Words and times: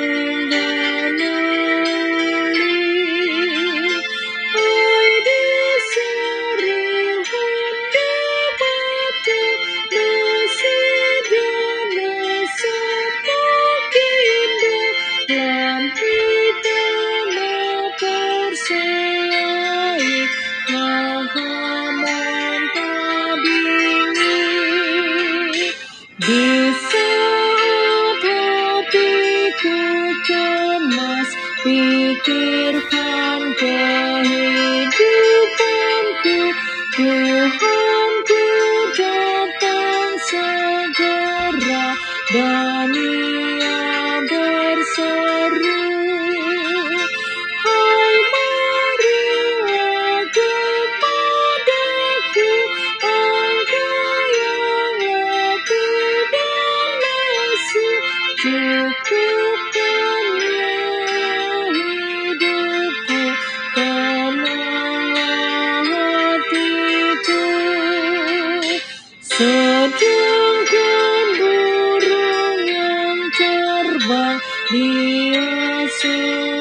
Thank 0.00 0.54
you. 0.54 0.69
cemas 30.30 31.30
Pikirkan 31.60 33.40
kehidupanku. 33.60 34.88
Tuhan 36.96 38.12
ku 38.24 38.46
datang 38.96 40.14
segera 40.30 41.86
Dan 42.30 42.94
ia 42.96 44.24
berseru. 44.24 45.84
Hai 47.60 48.14
marilah 48.32 50.24
kepadaku 50.32 51.70
Engkau 53.04 54.14
yang 54.38 54.96
lebih 55.04 56.24
dan 56.32 56.88
masih 57.02 57.98
Cukup 58.40 59.39
Dios. 74.72 76.59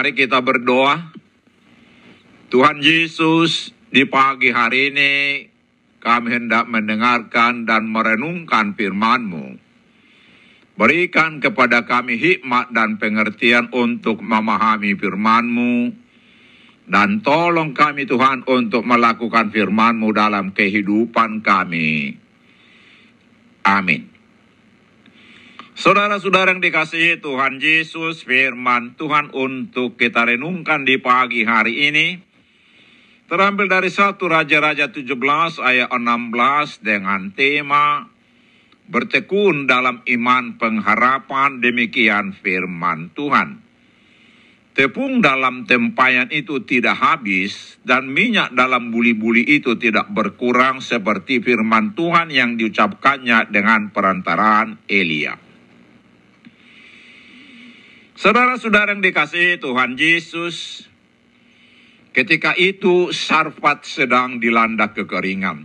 Mari 0.00 0.16
kita 0.16 0.40
berdoa. 0.40 1.12
Tuhan 2.48 2.80
Yesus, 2.80 3.68
di 3.92 4.08
pagi 4.08 4.48
hari 4.48 4.88
ini 4.88 5.12
kami 6.00 6.40
hendak 6.40 6.72
mendengarkan 6.72 7.68
dan 7.68 7.84
merenungkan 7.84 8.72
firman-Mu. 8.80 9.60
Berikan 10.80 11.44
kepada 11.44 11.84
kami 11.84 12.16
hikmat 12.16 12.72
dan 12.72 12.96
pengertian 12.96 13.68
untuk 13.76 14.24
memahami 14.24 14.96
firman-Mu. 14.96 15.92
Dan 16.88 17.20
tolong 17.20 17.76
kami 17.76 18.08
Tuhan 18.08 18.48
untuk 18.48 18.88
melakukan 18.88 19.52
firman-Mu 19.52 20.16
dalam 20.16 20.56
kehidupan 20.56 21.44
kami. 21.44 22.16
Amin. 23.68 24.19
Saudara-saudara 25.80 26.52
yang 26.52 26.60
dikasihi 26.60 27.24
Tuhan 27.24 27.56
Yesus, 27.56 28.28
firman 28.28 29.00
Tuhan 29.00 29.32
untuk 29.32 29.96
kita 29.96 30.28
renungkan 30.28 30.84
di 30.84 31.00
pagi 31.00 31.48
hari 31.48 31.88
ini. 31.88 32.20
Terambil 33.24 33.64
dari 33.64 33.88
satu 33.88 34.28
Raja-Raja 34.28 34.92
17 34.92 35.08
ayat 35.56 35.88
16 35.88 36.84
dengan 36.84 37.32
tema 37.32 38.04
Bertekun 38.92 39.64
dalam 39.64 40.04
iman 40.04 40.60
pengharapan 40.60 41.64
demikian 41.64 42.36
firman 42.36 43.16
Tuhan. 43.16 43.64
Tepung 44.76 45.24
dalam 45.24 45.64
tempayan 45.64 46.28
itu 46.28 46.60
tidak 46.68 47.00
habis 47.00 47.80
dan 47.88 48.04
minyak 48.04 48.52
dalam 48.52 48.92
buli-buli 48.92 49.48
itu 49.48 49.80
tidak 49.80 50.12
berkurang 50.12 50.84
seperti 50.84 51.40
firman 51.40 51.96
Tuhan 51.96 52.28
yang 52.28 52.60
diucapkannya 52.60 53.48
dengan 53.48 53.88
perantaraan 53.96 54.84
Elia. 54.84 55.48
Saudara-saudara 58.20 58.92
yang 58.92 59.00
dikasihi 59.00 59.56
Tuhan 59.64 59.96
Yesus, 59.96 60.84
ketika 62.12 62.52
itu 62.52 63.16
Sarfat 63.16 63.88
sedang 63.88 64.36
dilanda 64.36 64.92
kekeringan. 64.92 65.64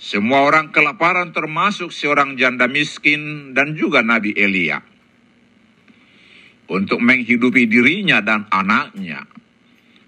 Semua 0.00 0.48
orang 0.48 0.72
kelaparan 0.72 1.36
termasuk 1.36 1.92
seorang 1.92 2.40
janda 2.40 2.64
miskin 2.72 3.52
dan 3.52 3.76
juga 3.76 4.00
Nabi 4.00 4.32
Elia. 4.32 4.80
Untuk 6.72 7.04
menghidupi 7.04 7.68
dirinya 7.68 8.24
dan 8.24 8.48
anaknya, 8.48 9.28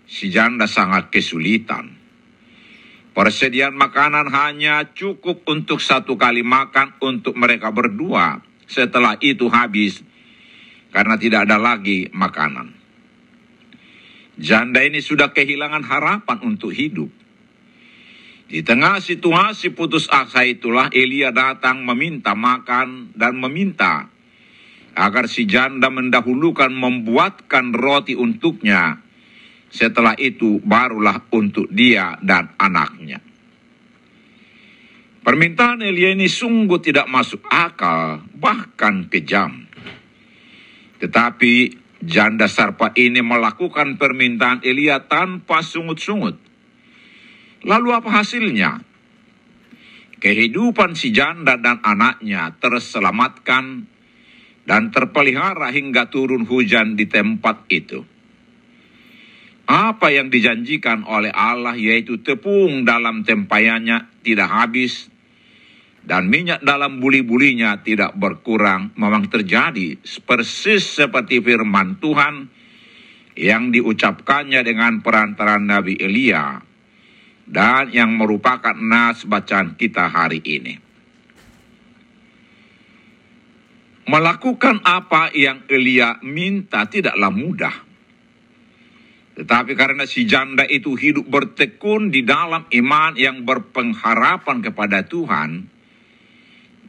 si 0.08 0.32
janda 0.32 0.64
sangat 0.64 1.12
kesulitan. 1.12 1.92
Persediaan 3.12 3.76
makanan 3.76 4.32
hanya 4.32 4.88
cukup 4.96 5.44
untuk 5.44 5.84
satu 5.84 6.16
kali 6.16 6.40
makan 6.40 6.96
untuk 7.04 7.36
mereka 7.36 7.68
berdua. 7.68 8.40
Setelah 8.64 9.20
itu 9.20 9.44
habis 9.52 10.08
karena 10.90 11.14
tidak 11.16 11.46
ada 11.46 11.58
lagi 11.58 12.10
makanan. 12.10 12.76
Janda 14.40 14.80
ini 14.82 15.02
sudah 15.02 15.34
kehilangan 15.34 15.84
harapan 15.84 16.38
untuk 16.42 16.72
hidup. 16.72 17.10
Di 18.50 18.66
tengah 18.66 18.98
situasi 18.98 19.70
putus 19.70 20.10
asa 20.10 20.42
itulah 20.42 20.90
Elia 20.90 21.30
datang 21.30 21.86
meminta 21.86 22.34
makan 22.34 23.14
dan 23.14 23.38
meminta 23.38 24.10
agar 24.98 25.30
si 25.30 25.46
janda 25.46 25.86
mendahulukan 25.86 26.74
membuatkan 26.74 27.70
roti 27.70 28.18
untuknya. 28.18 28.98
Setelah 29.70 30.18
itu 30.18 30.58
barulah 30.66 31.30
untuk 31.30 31.70
dia 31.70 32.18
dan 32.18 32.58
anaknya. 32.58 33.22
Permintaan 35.22 35.86
Elia 35.86 36.10
ini 36.10 36.26
sungguh 36.26 36.82
tidak 36.82 37.06
masuk 37.06 37.46
akal, 37.46 38.26
bahkan 38.34 39.06
kejam. 39.06 39.69
Tetapi 41.00 41.52
janda 42.04 42.48
sarpa 42.48 42.92
ini 42.96 43.20
melakukan 43.20 44.00
permintaan 44.00 44.64
Elia 44.64 45.04
tanpa 45.04 45.60
sungut-sungut. 45.60 46.36
Lalu 47.64 47.88
apa 47.92 48.08
hasilnya? 48.20 48.80
Kehidupan 50.20 50.96
si 50.96 51.12
janda 51.12 51.56
dan 51.56 51.80
anaknya 51.80 52.52
terselamatkan 52.60 53.88
dan 54.64 54.94
terpelihara 54.94 55.72
hingga 55.74 56.12
turun 56.12 56.44
hujan 56.46 56.96
di 56.96 57.08
tempat 57.08 57.66
itu. 57.72 58.04
Apa 59.70 60.10
yang 60.14 60.30
dijanjikan 60.30 61.06
oleh 61.06 61.30
Allah 61.30 61.78
yaitu 61.78 62.20
tepung 62.22 62.82
dalam 62.86 63.22
tempayannya 63.22 64.10
tidak 64.26 64.50
habis 64.50 65.09
dan 66.10 66.26
minyak 66.26 66.58
dalam 66.66 66.98
buli-bulinya 66.98 67.86
tidak 67.86 68.18
berkurang 68.18 68.90
memang 68.98 69.30
terjadi 69.30 69.94
persis 70.26 70.82
seperti 70.98 71.38
firman 71.38 72.02
Tuhan 72.02 72.50
yang 73.38 73.70
diucapkannya 73.70 74.58
dengan 74.66 75.06
perantaran 75.06 75.70
Nabi 75.70 75.94
Elia 76.02 76.58
dan 77.46 77.94
yang 77.94 78.18
merupakan 78.18 78.74
nas 78.74 79.22
bacaan 79.22 79.78
kita 79.78 80.10
hari 80.10 80.42
ini. 80.42 80.74
Melakukan 84.10 84.82
apa 84.82 85.30
yang 85.30 85.62
Elia 85.70 86.18
minta 86.26 86.90
tidaklah 86.90 87.30
mudah. 87.30 87.76
Tetapi 89.38 89.78
karena 89.78 90.02
si 90.10 90.26
janda 90.26 90.66
itu 90.66 90.98
hidup 90.98 91.30
bertekun 91.30 92.10
di 92.10 92.26
dalam 92.26 92.66
iman 92.66 93.14
yang 93.14 93.46
berpengharapan 93.46 94.58
kepada 94.66 95.06
Tuhan, 95.06 95.70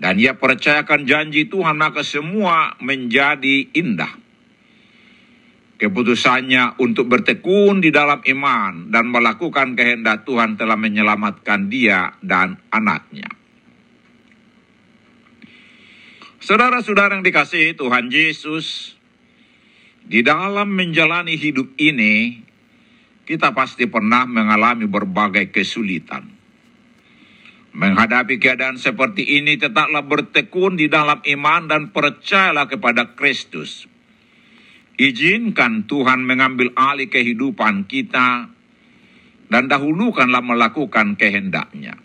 dan 0.01 0.17
ia 0.17 0.33
percayakan 0.33 1.05
janji 1.05 1.45
Tuhan, 1.45 1.77
maka 1.77 2.01
semua 2.01 2.73
menjadi 2.81 3.69
indah. 3.69 4.09
Keputusannya 5.77 6.81
untuk 6.81 7.05
bertekun 7.05 7.85
di 7.85 7.93
dalam 7.93 8.17
iman 8.25 8.89
dan 8.89 9.13
melakukan 9.13 9.77
kehendak 9.77 10.25
Tuhan 10.25 10.57
telah 10.57 10.73
menyelamatkan 10.73 11.69
dia 11.69 12.17
dan 12.25 12.57
anaknya. 12.73 13.29
Saudara-saudara 16.41 17.21
yang 17.21 17.25
dikasihi 17.25 17.77
Tuhan 17.77 18.09
Yesus, 18.09 18.97
di 20.01 20.25
dalam 20.25 20.73
menjalani 20.73 21.37
hidup 21.37 21.77
ini, 21.77 22.41
kita 23.29 23.53
pasti 23.53 23.85
pernah 23.85 24.25
mengalami 24.25 24.89
berbagai 24.89 25.53
kesulitan. 25.53 26.40
Menghadapi 27.71 28.35
keadaan 28.35 28.75
seperti 28.75 29.39
ini, 29.39 29.55
tetaplah 29.55 30.03
bertekun 30.03 30.75
di 30.75 30.91
dalam 30.91 31.23
iman 31.23 31.71
dan 31.71 31.81
percayalah 31.95 32.67
kepada 32.67 33.15
Kristus. 33.15 33.87
Izinkan 34.99 35.87
Tuhan 35.87 36.27
mengambil 36.27 36.75
alih 36.75 37.07
kehidupan 37.07 37.87
kita 37.87 38.51
dan 39.49 39.63
dahulukanlah 39.71 40.43
melakukan 40.43 41.15
kehendaknya. 41.15 41.97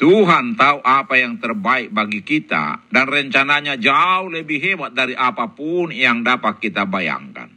Tuhan 0.00 0.56
tahu 0.56 0.80
apa 0.80 1.20
yang 1.20 1.36
terbaik 1.36 1.92
bagi 1.92 2.24
kita 2.24 2.88
dan 2.88 3.04
rencananya 3.04 3.76
jauh 3.76 4.32
lebih 4.32 4.56
hebat 4.56 4.96
dari 4.96 5.12
apa 5.12 5.52
pun 5.52 5.92
yang 5.92 6.24
dapat 6.24 6.56
kita 6.56 6.88
bayangkan. 6.88 7.52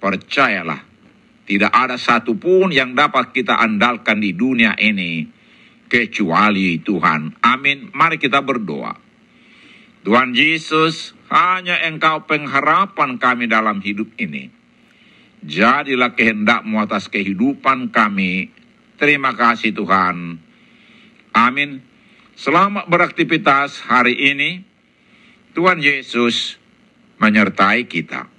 Percayalah, 0.00 0.87
tidak 1.48 1.72
ada 1.72 1.96
satupun 1.96 2.68
yang 2.68 2.92
dapat 2.92 3.32
kita 3.32 3.56
andalkan 3.56 4.20
di 4.20 4.36
dunia 4.36 4.76
ini 4.76 5.24
kecuali 5.88 6.76
Tuhan. 6.84 7.40
Amin. 7.40 7.88
Mari 7.96 8.20
kita 8.20 8.44
berdoa. 8.44 8.92
Tuhan 10.04 10.36
Yesus, 10.36 11.16
hanya 11.32 11.80
Engkau 11.88 12.28
pengharapan 12.28 13.16
kami 13.16 13.48
dalam 13.48 13.80
hidup 13.80 14.12
ini. 14.20 14.52
Jadilah 15.40 16.12
kehendakmu 16.12 16.84
atas 16.84 17.08
kehidupan 17.08 17.96
kami. 17.96 18.52
Terima 19.00 19.32
kasih 19.32 19.72
Tuhan. 19.72 20.36
Amin. 21.32 21.80
Selamat 22.36 22.84
beraktivitas 22.92 23.88
hari 23.88 24.36
ini. 24.36 24.68
Tuhan 25.56 25.80
Yesus 25.80 26.60
menyertai 27.16 27.88
kita. 27.88 28.37